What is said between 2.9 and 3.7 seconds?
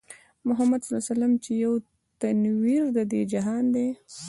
د دې جهان